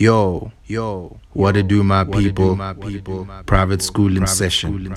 [0.00, 2.56] Yo, yo, what to do, my people?
[3.44, 4.94] Private school in session.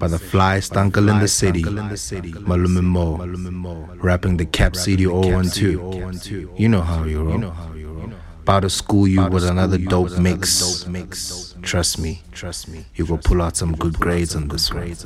[0.00, 3.88] By the flyest uncle in the city, Malume Mo.
[3.98, 6.58] Rapping the Cap City 012.
[6.58, 7.52] You know how you roll.
[8.40, 11.54] About to school you with another dope mix.
[11.62, 12.84] Trust me, trust me.
[12.96, 14.96] You will pull out some good grades on this one.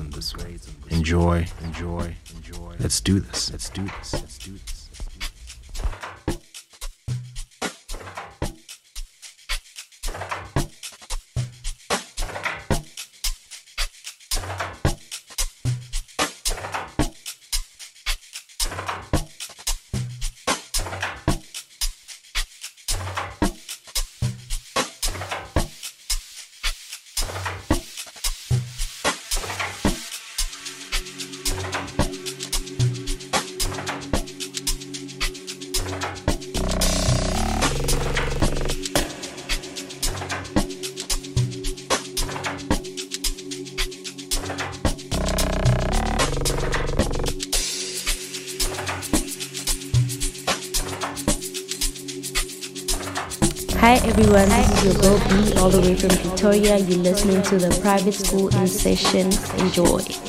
[0.89, 2.75] Enjoy, enjoy, enjoy.
[2.79, 3.53] Let's do this.
[3.53, 4.15] Let's do this.
[4.15, 4.89] Let's do this.
[55.95, 56.79] From Victoria.
[56.79, 59.27] You're listening to the private school in session.
[59.61, 60.26] Enjoy.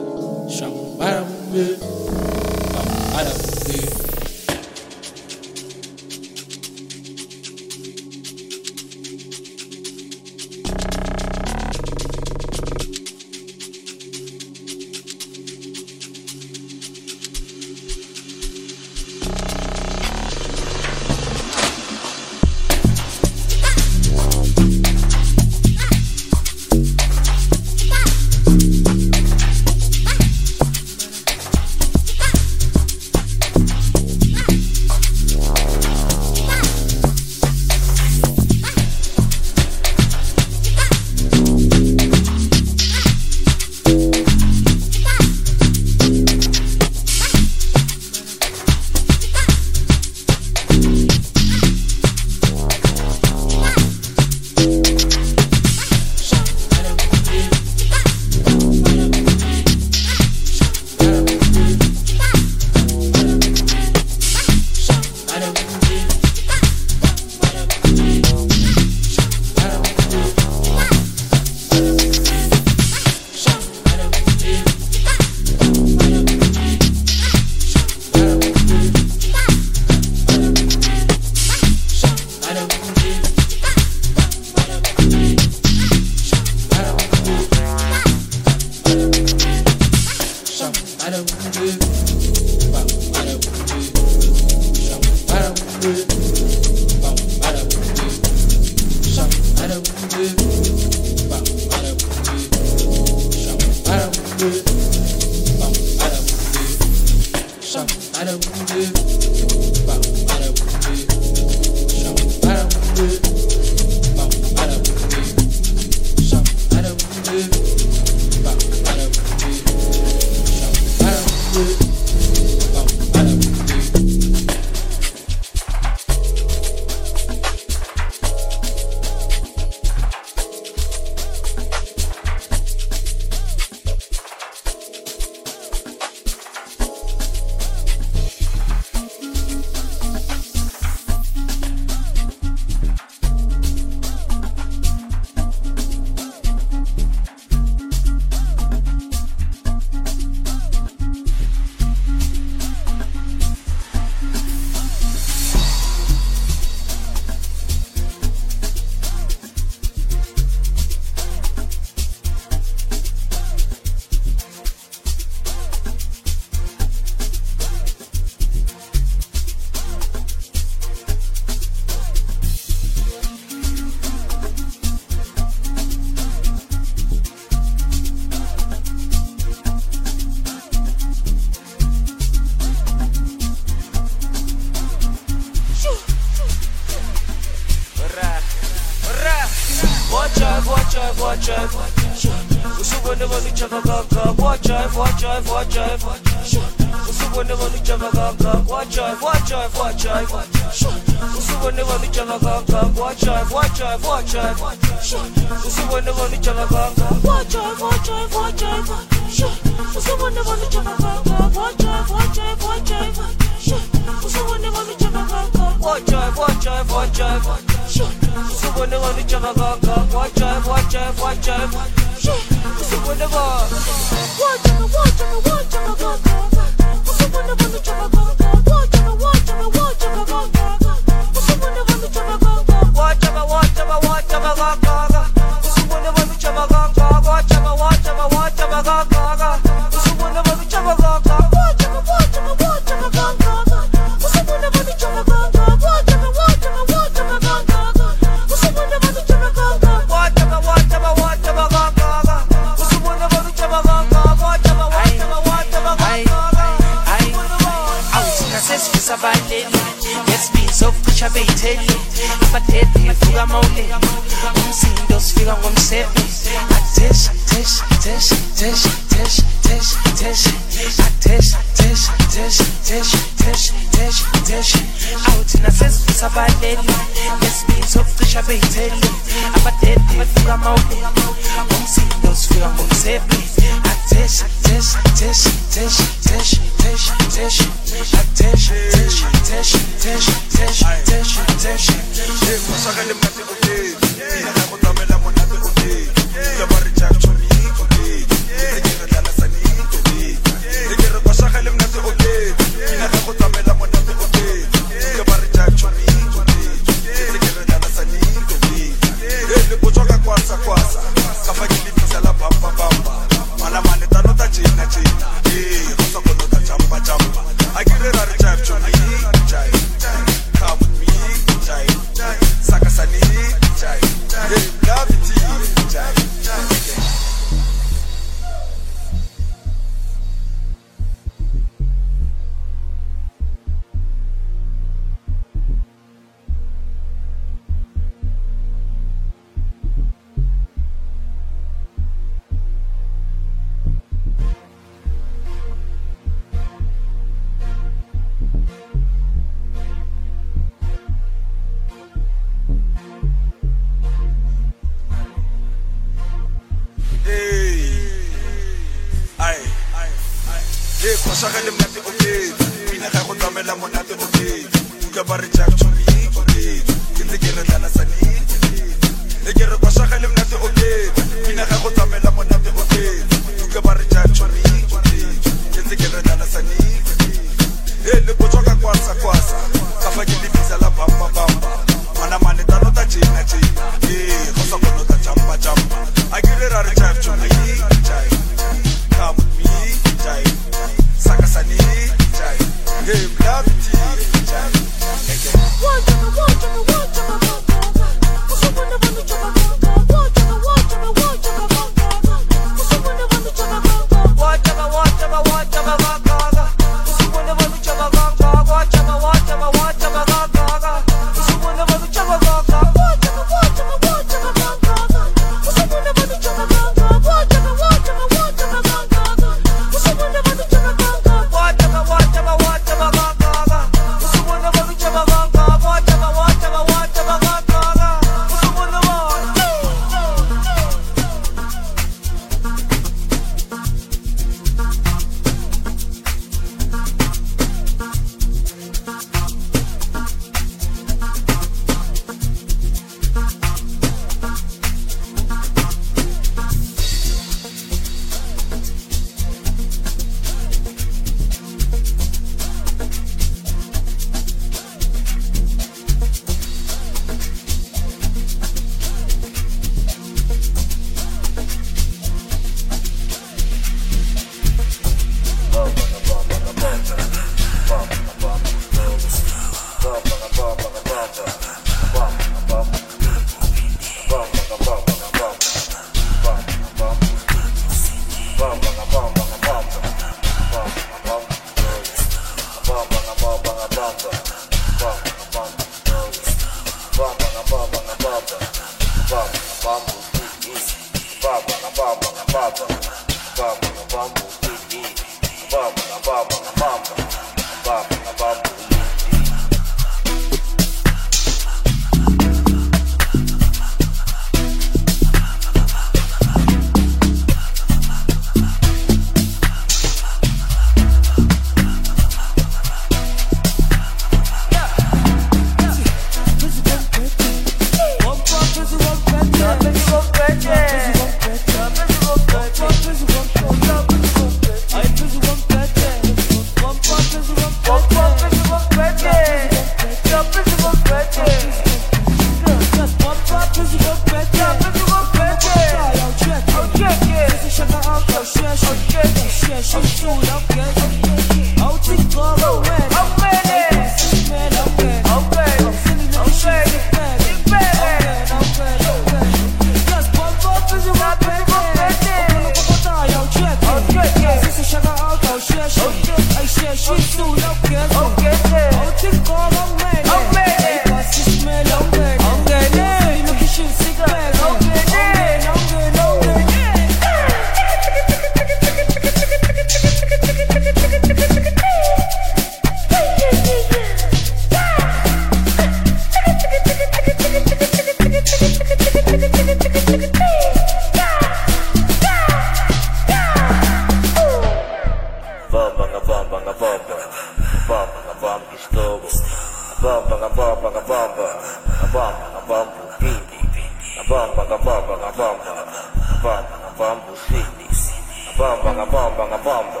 [598.62, 600.00] bomba, la bomba, la bomba,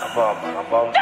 [0.00, 0.92] la bomba, la bomba.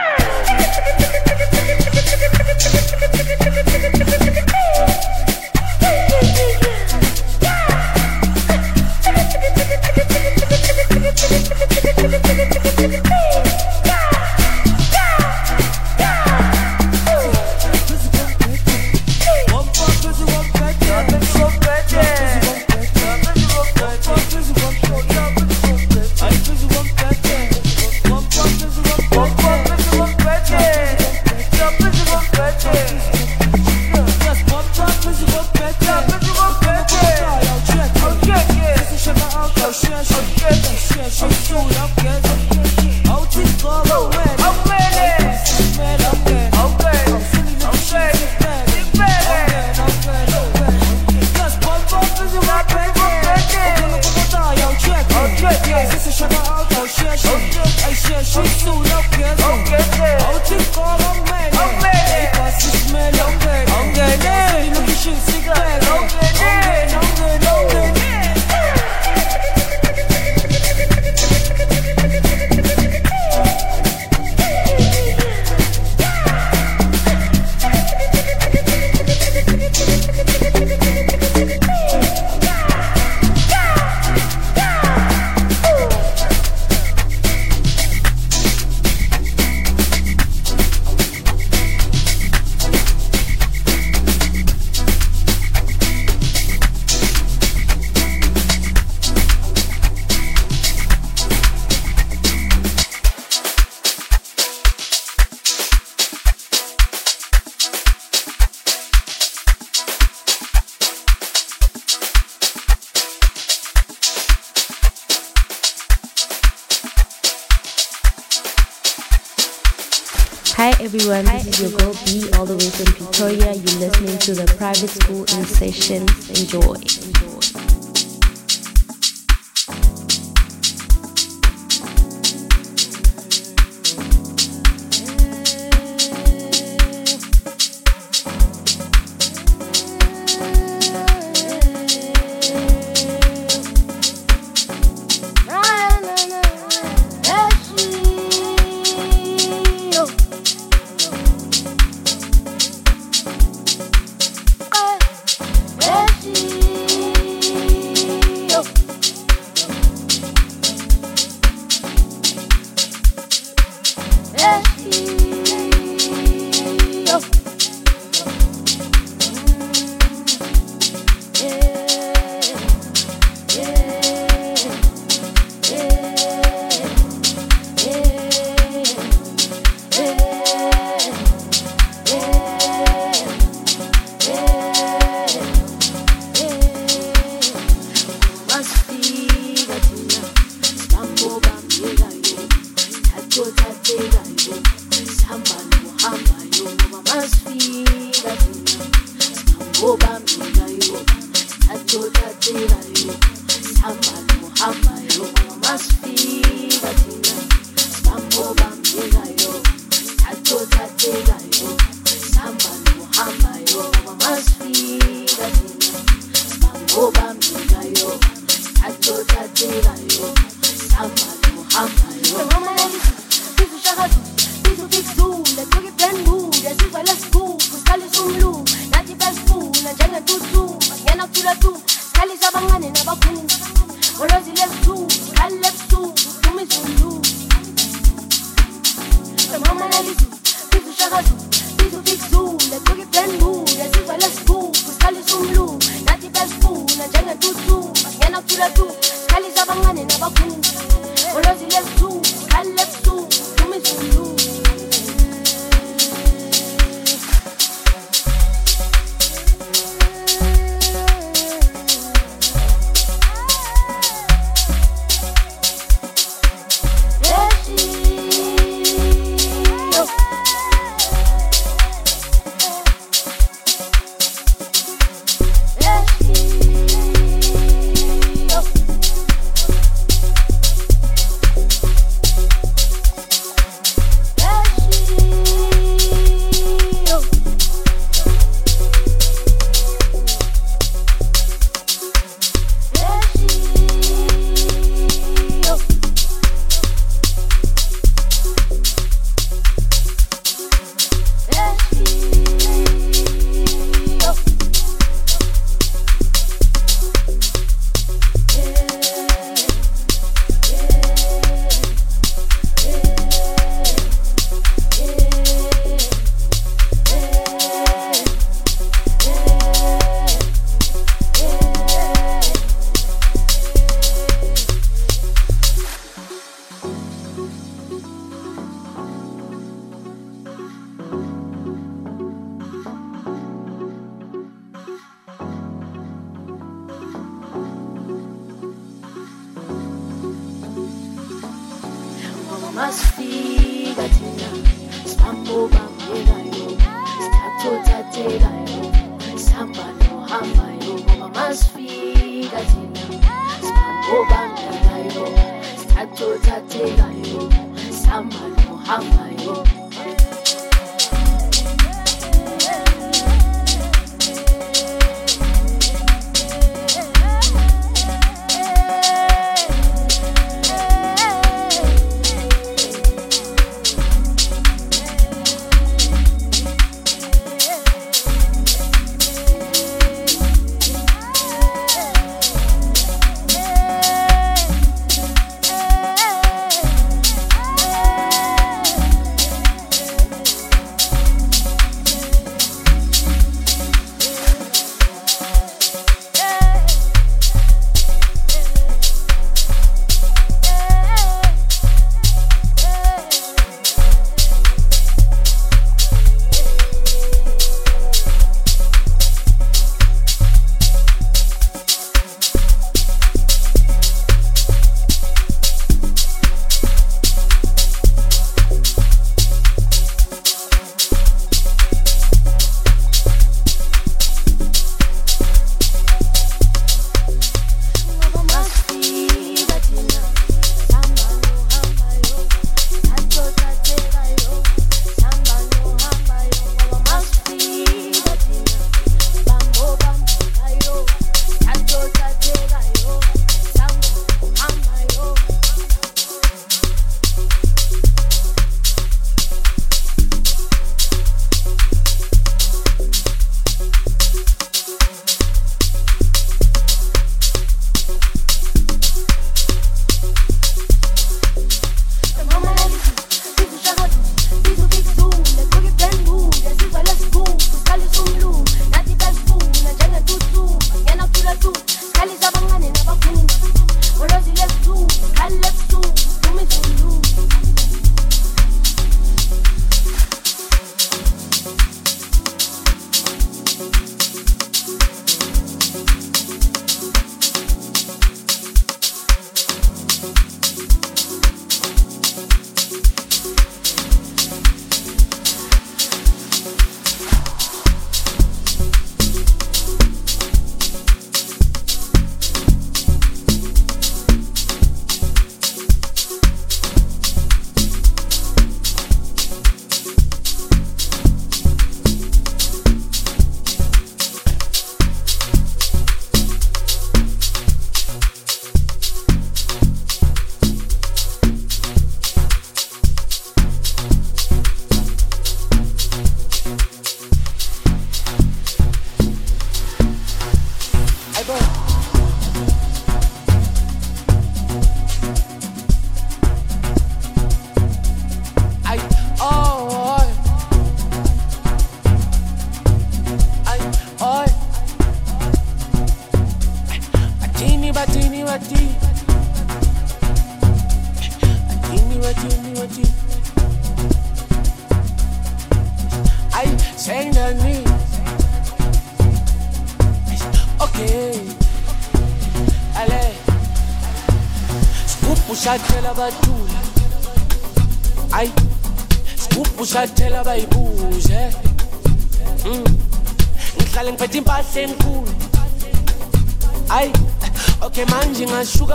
[125.54, 126.13] School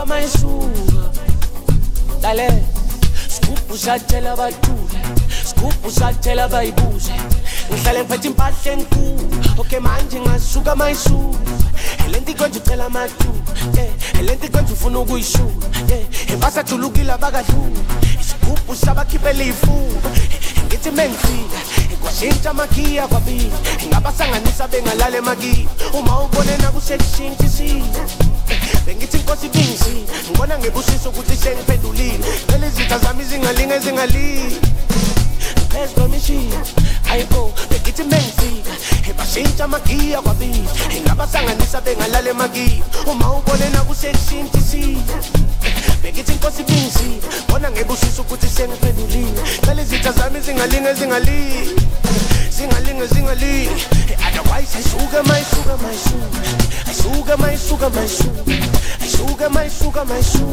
[0.00, 1.10] shuka mayishuka
[2.20, 2.48] dale
[3.28, 4.98] sigubhu satshela bathule
[5.44, 7.12] sigubhu satshela bayibuze.
[7.72, 9.58] Ngihlale ngiphethe impahla enkulu.
[9.58, 11.38] Okay manje ngashuka mayishuka
[12.10, 16.36] le nto ikonje ucela amathuba um eh, le nto ikonje ufuna ukuyishuka um eh, eh,
[16.38, 17.80] basajulukile abakadlula
[18.20, 20.10] isigubhu sabakhiphele ifuba
[20.66, 21.58] ngithi mengifika
[22.02, 23.52] kwashintsha makhiya kwabili.
[23.88, 28.19] Ngabasanganisa bengalala emakiya uma ubone nakusekushintsha isina
[30.40, 32.24] ngibona ngebusiso ukuthi sengiphendulile.
[32.48, 34.56] Cela izitha zami zingalinge zingalile
[35.68, 36.54] phezu kwemishini
[37.10, 38.72] ayibo bengithi mengifika
[39.18, 40.68] bashintsha amagiya kwabili
[41.04, 45.16] ngabasanganisa bengalala emakiya uma ubone nakusekushintsha isina
[46.02, 49.42] bengithi inkosi ibingisile bona ngebusisa ukuthi sengiphendulile.
[49.64, 51.68] Cela izitha zami zingalinge zingalile
[52.50, 53.70] zingalinge zingalile
[54.26, 56.38] otherwise ayisuke mayisuka mayisuka
[56.86, 58.42] ayisuke mayisuka mayisuka
[59.20, 60.44] suga mais, suga mais, suga.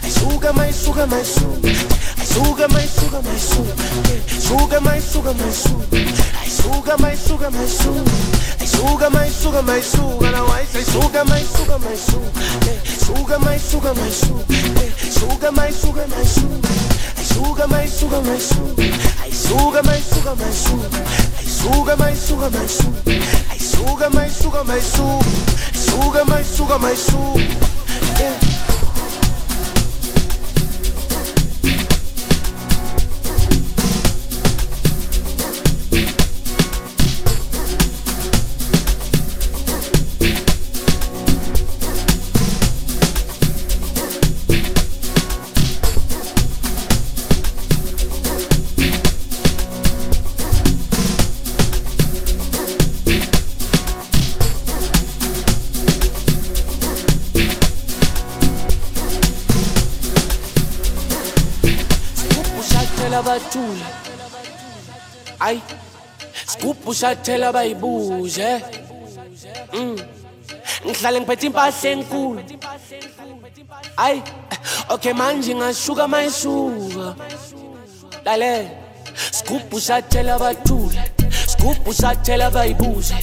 [0.00, 1.58] mais, suga mais, suga mais, suga.
[1.68, 3.74] mais, suga mais, suga mais, suga.
[4.38, 5.82] Suga mais, suga mais, suga.
[6.40, 8.02] Ai suga mais, suga mais, suga.
[8.60, 10.30] Ai suga mais, suga mais, suga.
[10.30, 12.30] Não ai, ai suga mais, suga mais, suga.
[13.04, 14.44] Suga mais, suga mais, suga.
[15.12, 16.68] Suga mais, suga mais, suga.
[17.18, 18.88] Ai suga mais, suga mais, suga.
[19.22, 20.88] Ai suga mais, suga mais, suga.
[21.40, 23.12] Ai suga mais, suga mais, suga.
[23.50, 25.26] Ai suga mais, suga mais, suga.
[25.74, 27.67] Suga mais, suga mais, suga.
[66.98, 68.62] Ushathela bayibuze
[69.72, 69.98] mm.
[70.86, 72.42] Ngihlale ngiphethe impahla enkulu.
[73.96, 74.22] Ay
[74.88, 77.14] okay manje ngashuka mayisuka
[78.24, 78.70] dale
[79.30, 81.04] sigubhu ushathela bathula
[81.46, 83.14] sigubhu ushathela bayibuze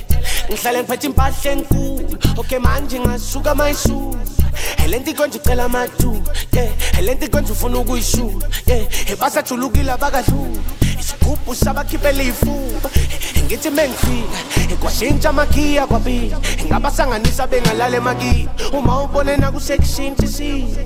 [0.50, 2.18] ngihlale ngiphethe impahla enkulu.
[2.38, 4.20] Okay manje ngasuka mayisuka
[4.88, 6.72] lento ikonje ucela amathuba yeah.
[7.02, 9.12] Lento ikonje ufuna ukuyishula yeah.
[9.12, 10.62] Ebasajulukile abakadlula
[11.06, 12.90] isigubhu sabakhiphela iyifuba
[13.46, 16.36] ngithi mengifika kwashintsha amakhiya kwabili.
[16.66, 20.78] Ngabasanganisa bengalala emakiya uma ubone nakusekushintsha isimo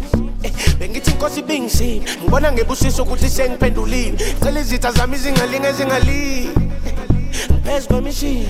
[0.79, 2.03] bengithi inkosi ibingisile.
[2.21, 4.17] Ngibona ngebusiso ukuthi sengiphendulile.
[4.43, 6.49] Cela izitha zami zingalinge zingalile.
[7.63, 8.47] Phezu kwemishini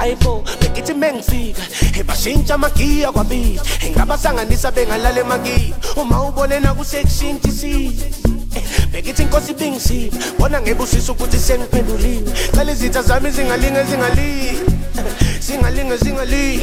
[0.00, 1.62] ayibo bengithi mengifika
[2.04, 3.60] bashintsha amagiya kwabili.
[3.90, 8.35] Ngabasanganisa bengalala emakiya uma ubone nakusekushintsha isimo
[8.92, 14.58] bengithi inkosi ibingisiwe bona ngibusisa ukuthi sengiphenduliwe cela izitha zami zingalinge zingalii
[15.40, 16.60] zingalinge zingalii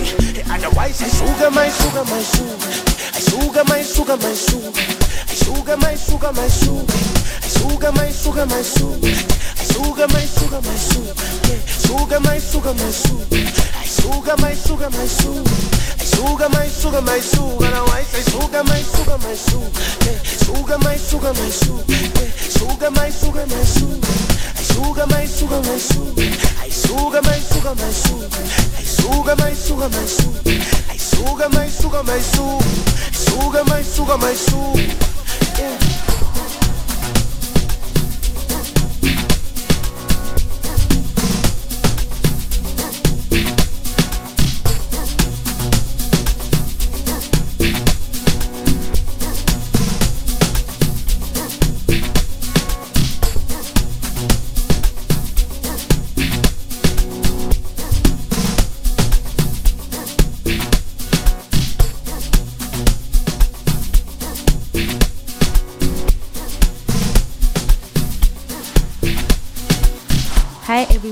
[0.56, 2.68] otherwise ayisuke mayisuke mayisuke.
[3.16, 4.82] Ayisuke mayisuke mayisuke.
[5.30, 6.94] Ayisuke mayisuke mayisuke.
[7.44, 9.08] Ayisuke mayisuke mayisuke.
[9.60, 11.14] Ayisuke mayisuke mayisuke.
[11.50, 13.53] Ayisuke mayisuke mayisuke.
[14.04, 15.52] suga, mais suga, mais suga.
[16.00, 17.70] Aí suga, mais suga, mais suga.
[17.70, 19.72] Na aí sai suga, mais suga, mais suga.
[20.04, 20.46] Yeah.
[20.46, 21.86] Suga, mais suga, mais suga.
[22.58, 24.08] Suga, mais suga, mais suga.
[24.58, 26.22] Aí suga, mais suga, mais suga.
[26.62, 28.28] Aí suga, mais suga, mais suga.
[28.78, 30.52] Aí suga, mais suga, mais suga.
[30.90, 32.66] Aí suga, mais suga, mais suga.
[33.14, 35.93] Suga, mais suga, mais suga.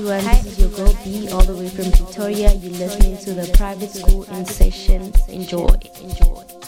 [0.04, 2.52] Hi this is your girl B all the way from Victoria.
[2.54, 5.12] You're listening to the private school in session.
[5.28, 5.78] Enjoy.
[6.02, 6.61] Enjoy.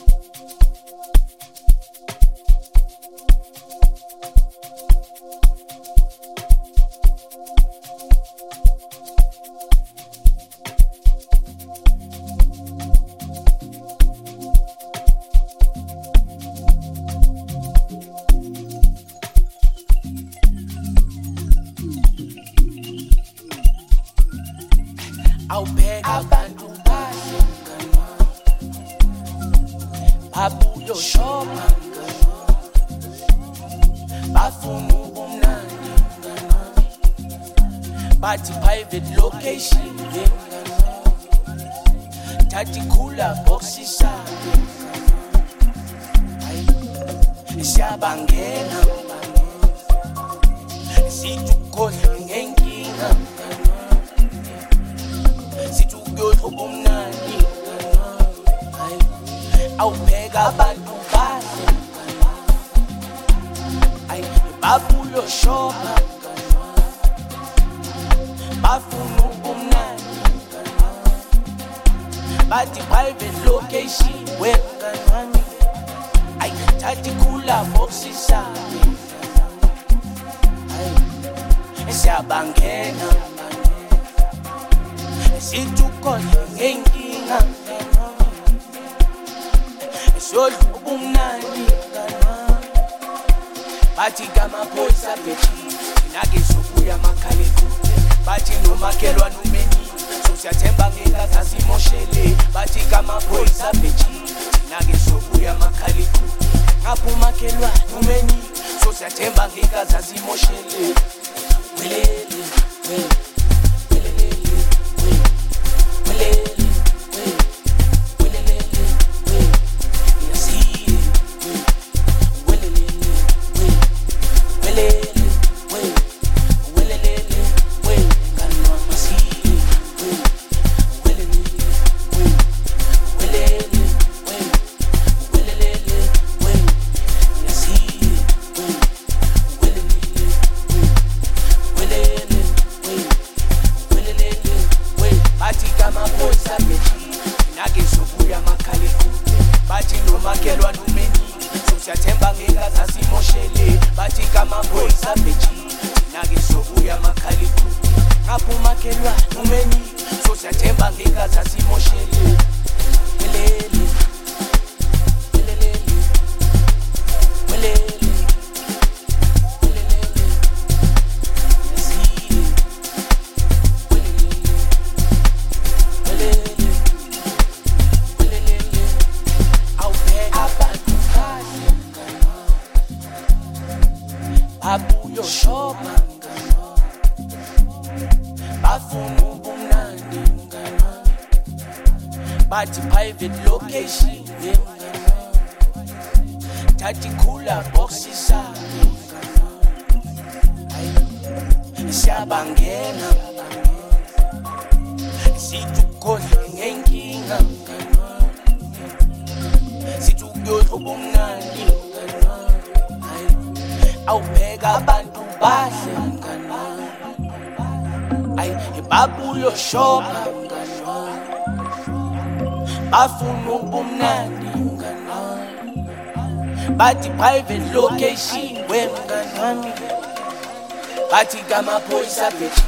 [232.14, 232.63] Kamaphoyisa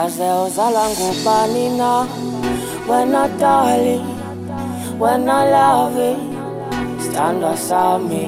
[0.00, 2.06] kaze uzala ngubani na
[2.88, 4.00] wena dali
[5.00, 6.16] wena lavi
[7.02, 8.24] sithandwa sami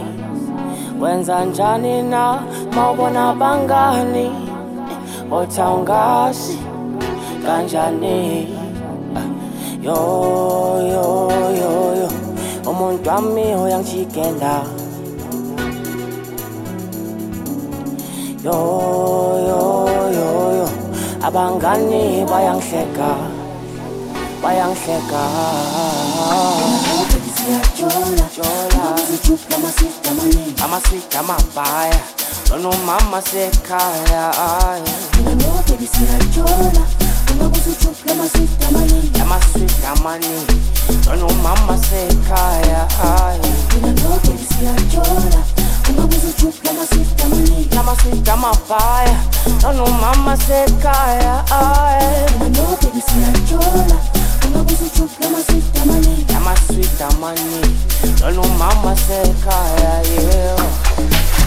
[1.01, 2.43] wenza njani na
[2.77, 4.31] mawubona bangani.
[5.31, 6.59] Otha ungazi
[7.47, 8.49] kanjani.
[9.87, 9.99] Yo
[10.93, 11.07] yo
[11.61, 12.09] yo yo.
[12.71, 14.55] Umuntu wami uyangijikela
[18.45, 19.02] yo
[21.33, 23.17] abangani bayangihleka
[24.43, 25.25] bayangihleka
[30.65, 32.01] amasika amabhaya
[32.51, 34.29] lonomama sekhaya
[39.23, 40.57] amasika amaningi
[41.09, 42.81] lonomama sekhaya
[45.89, 48.29] ay amasweet amani lona umama sekhaya ay.
[48.29, 49.17] Lamasweet amabhaya
[49.63, 52.01] lona umama sekhaya ay
[56.37, 57.63] amasweet amani
[58.21, 61.42] lona umama sekhaya yeah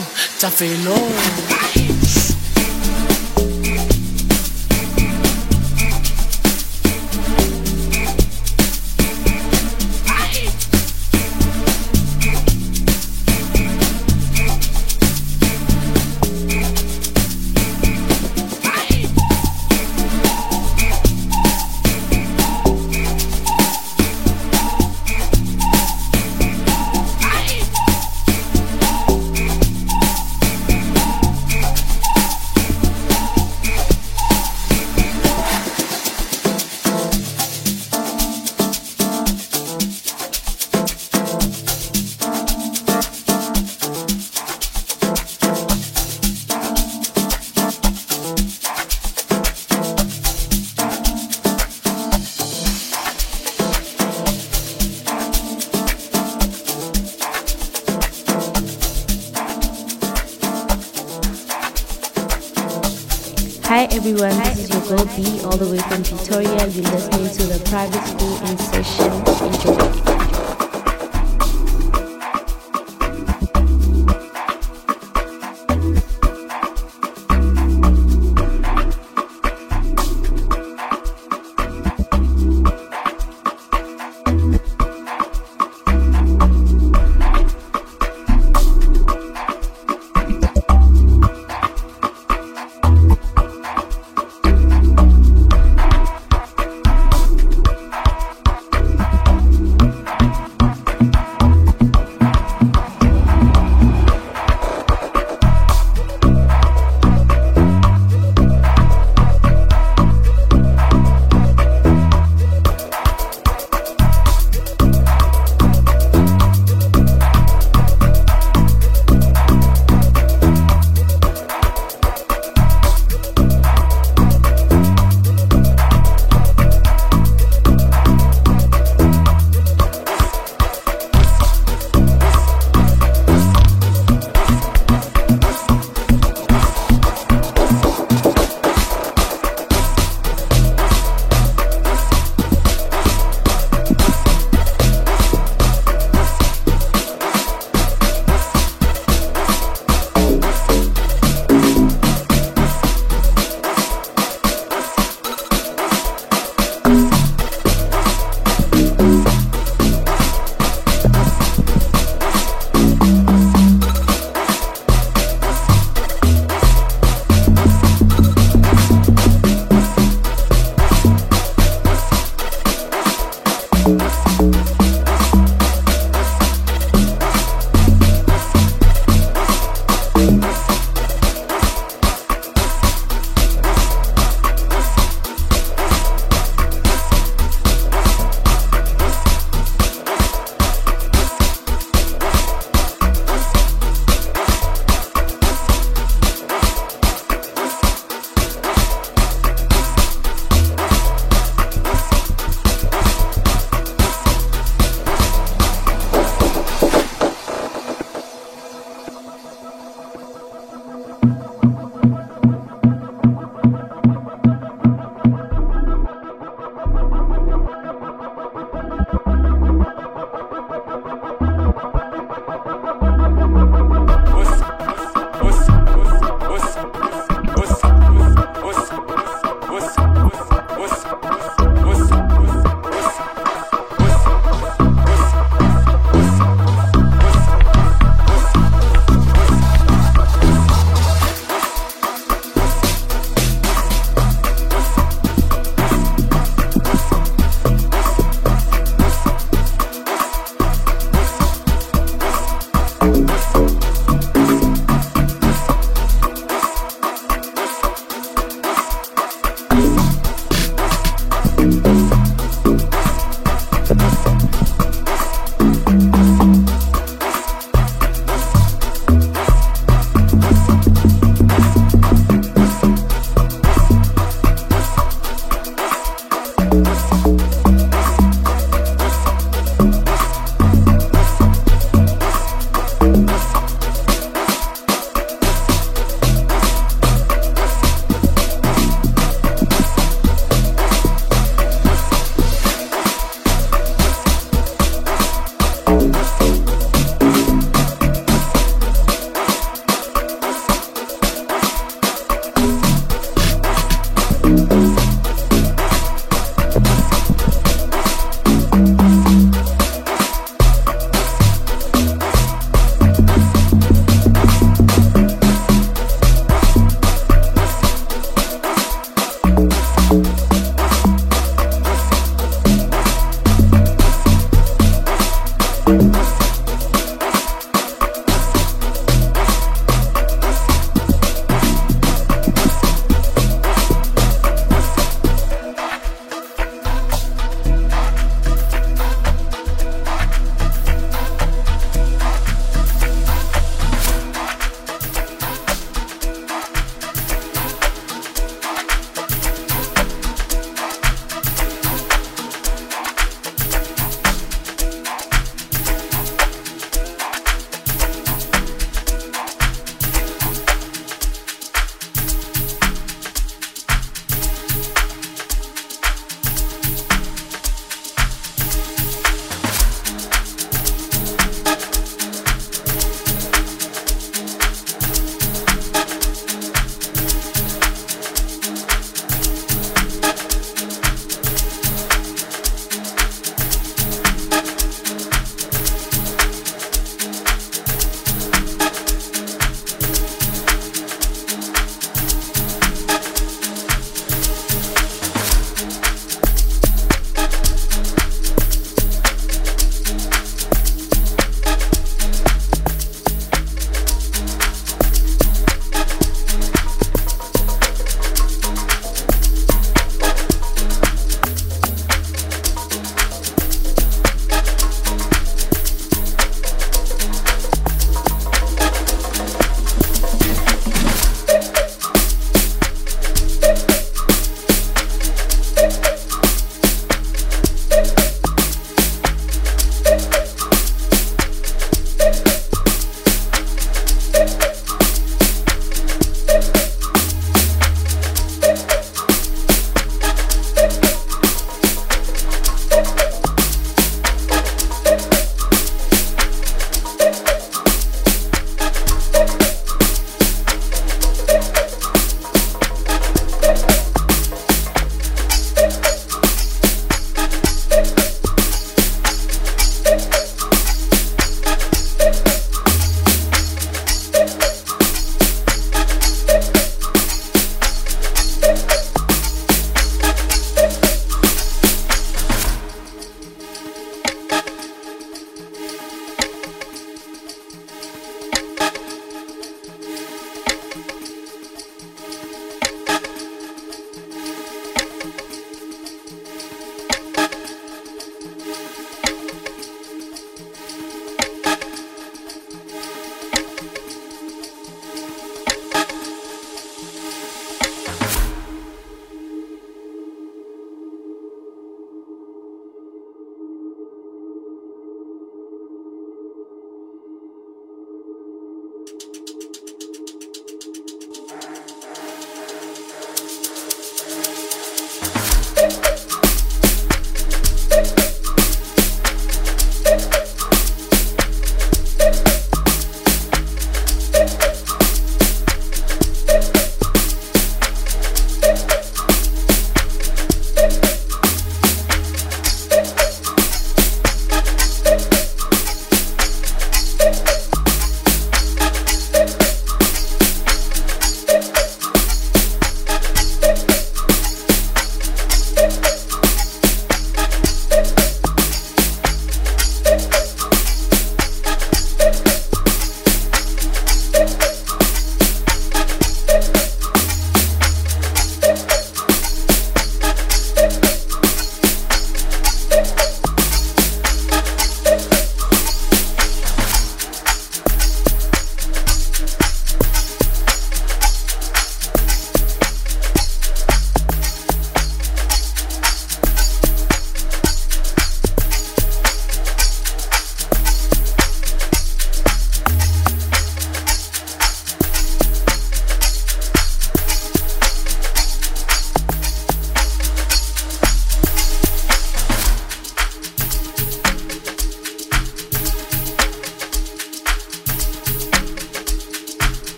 [0.00, 2.25] Time.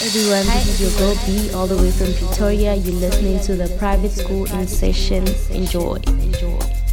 [0.00, 2.74] Everyone, this is your girl B all the way from Pretoria.
[2.74, 5.26] You're listening to the private school in session.
[5.50, 5.96] Enjoy.
[6.06, 6.87] Enjoy.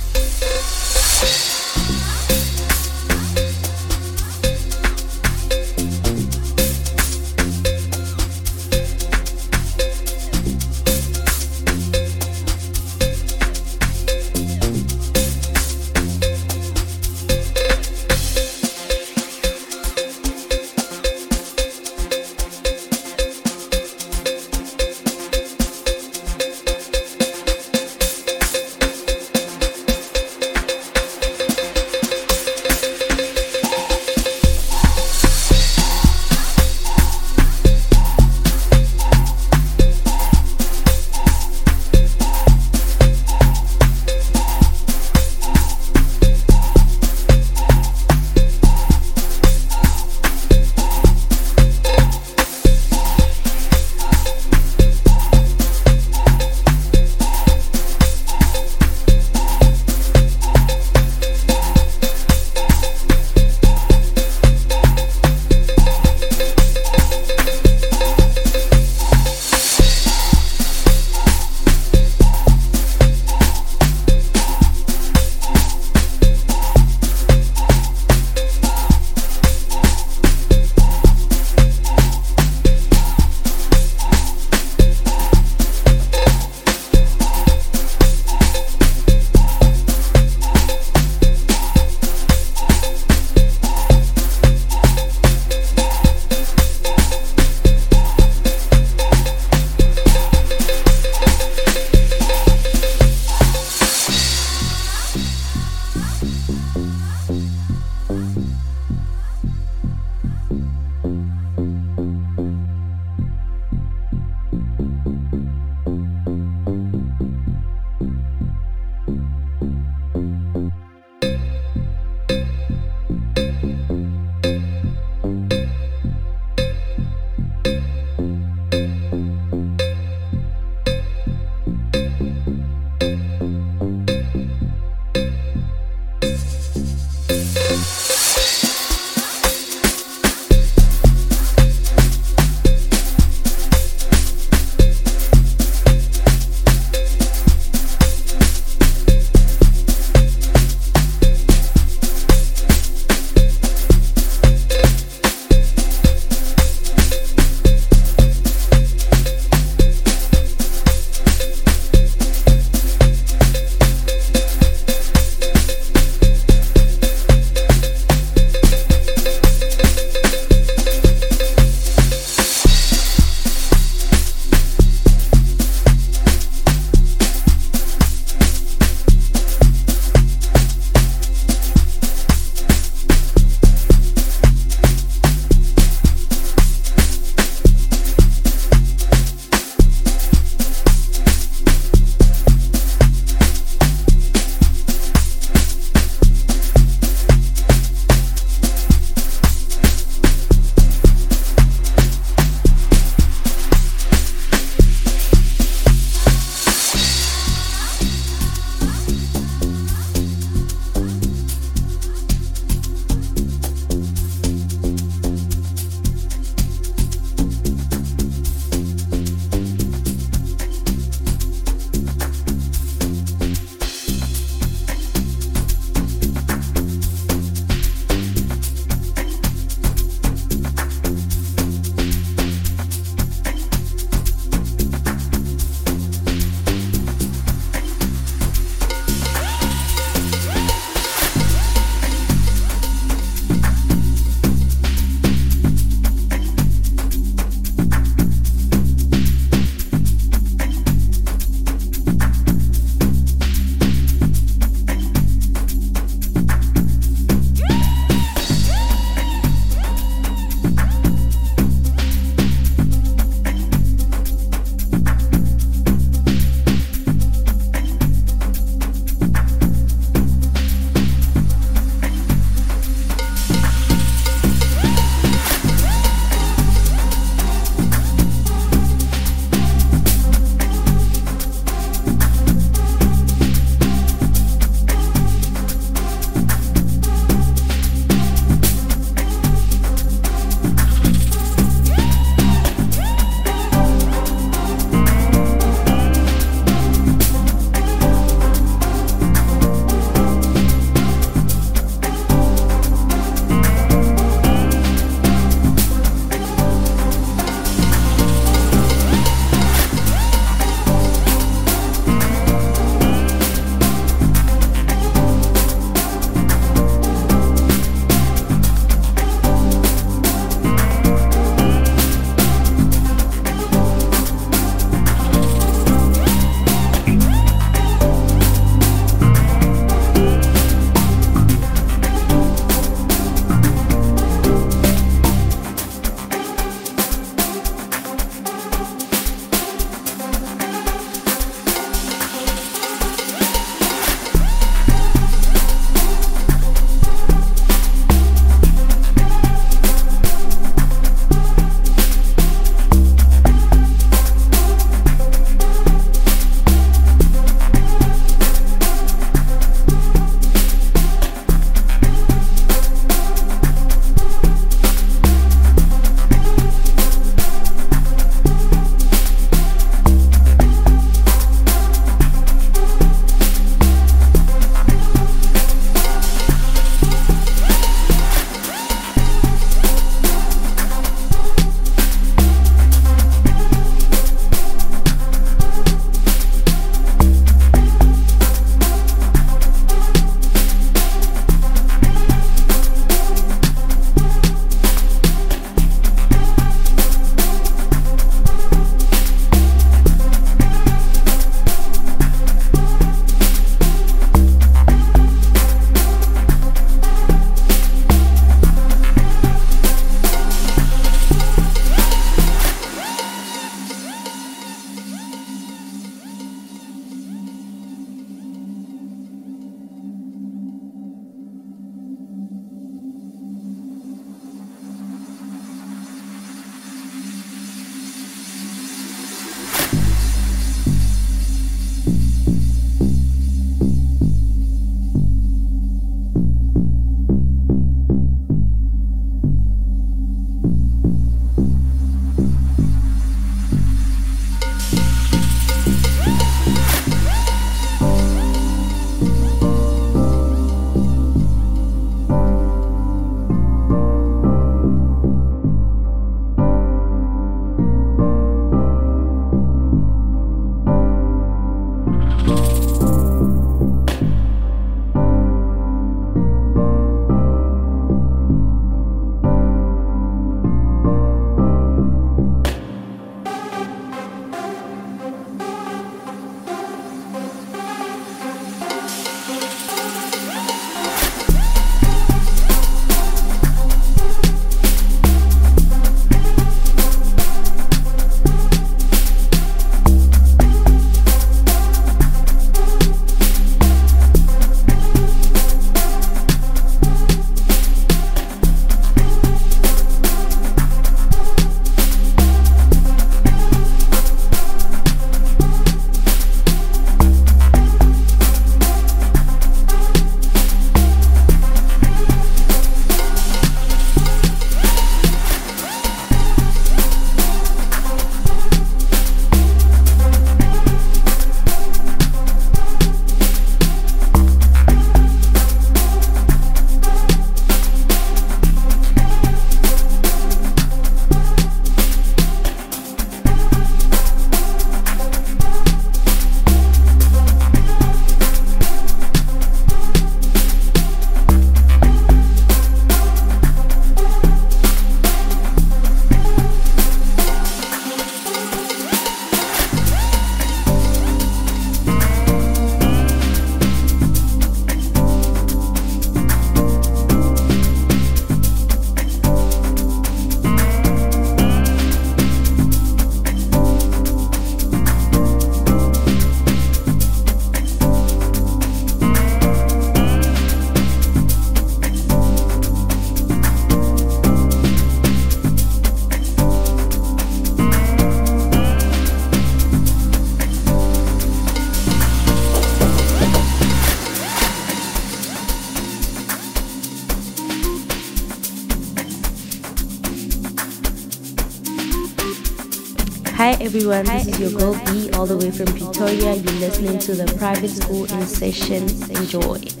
[593.91, 596.55] Hi everyone, this is your girl B all the way from Pretoria.
[596.55, 599.03] You're listening to the private school in session.
[599.29, 600.00] Enjoy.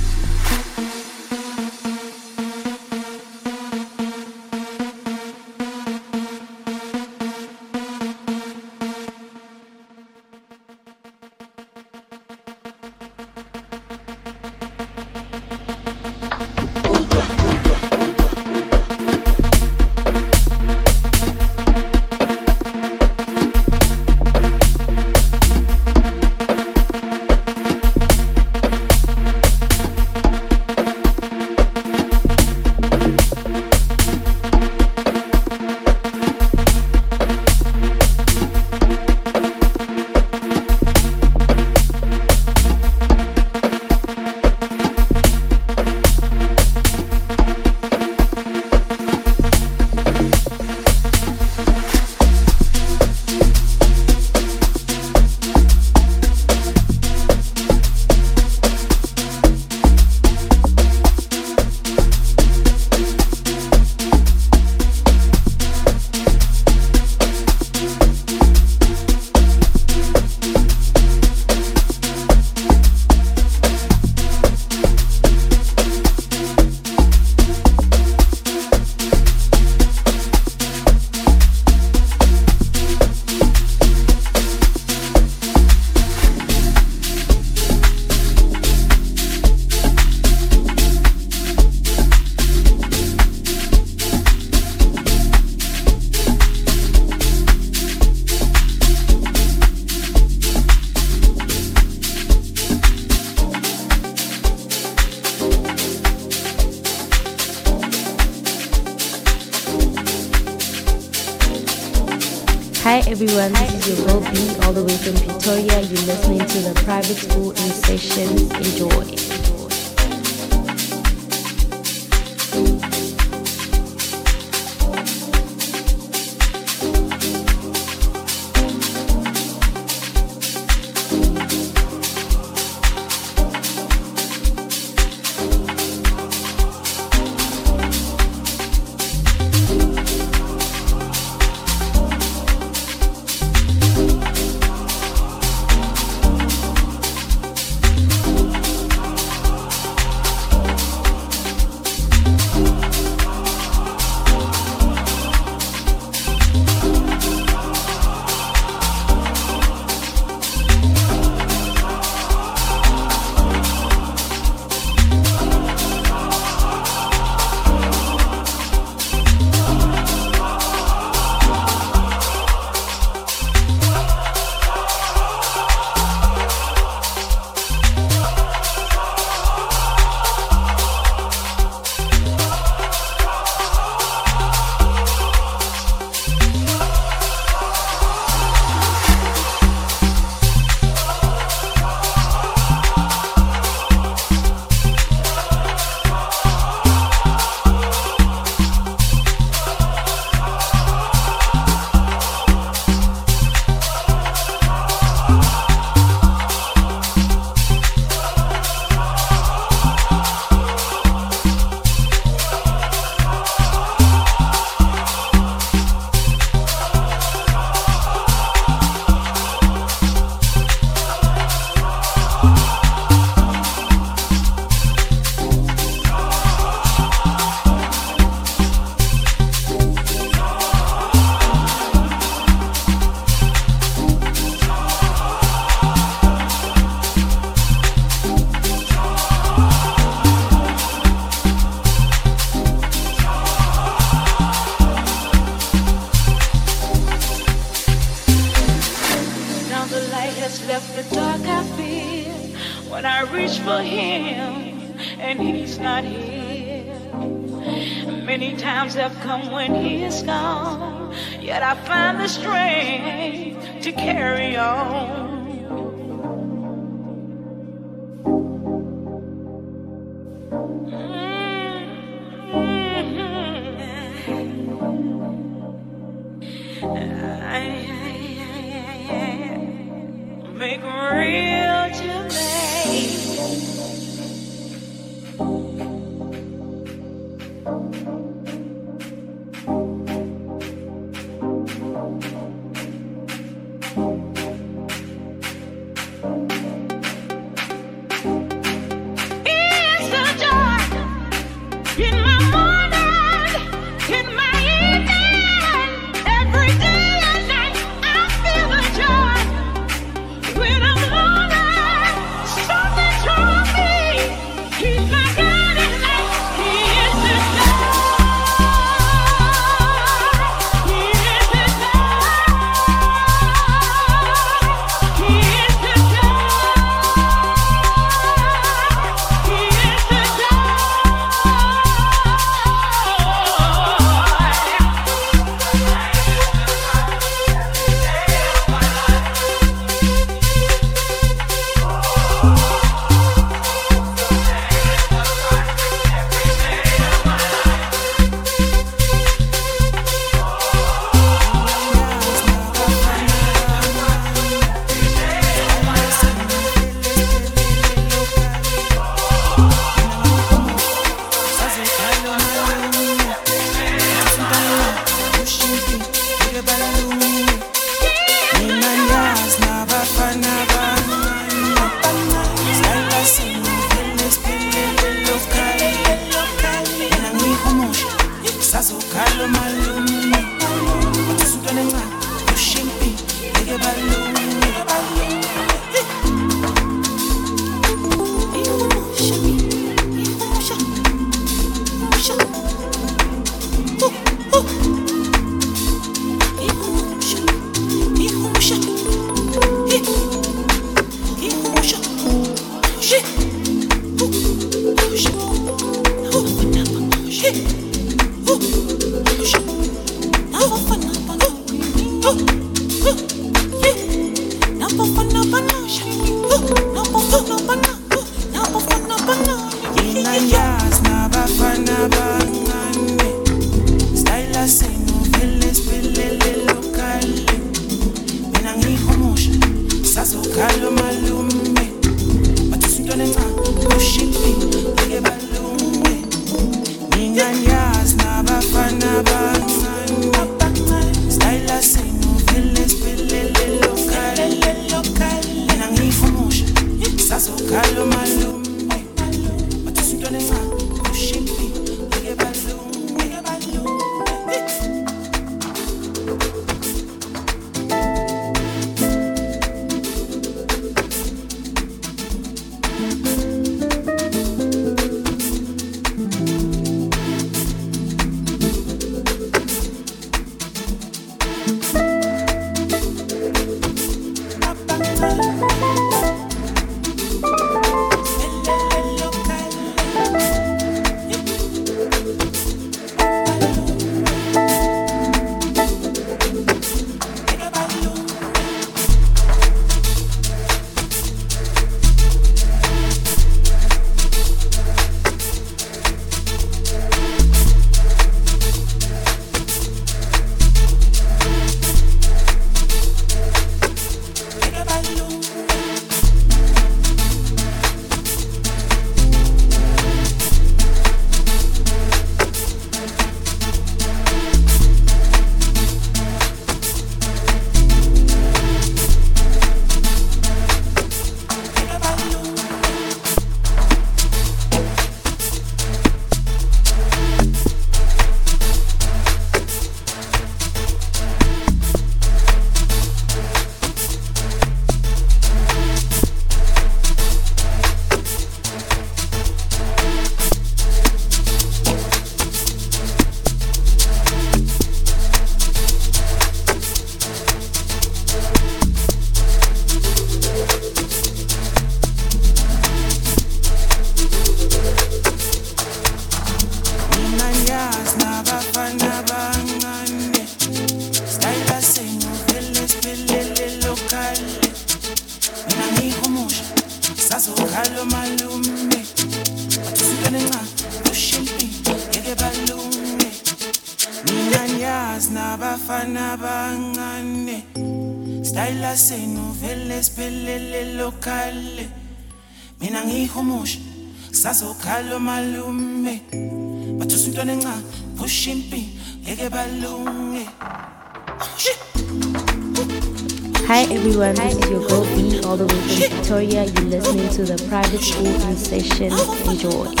[597.97, 599.11] To the private session.
[599.49, 600.00] Enjoy.